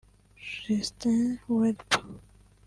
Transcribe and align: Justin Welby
Justin 0.63 1.37
Welby 1.47 2.01